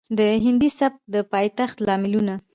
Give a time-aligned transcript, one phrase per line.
[0.17, 2.33] د هندي سبک د پايښت لاملونه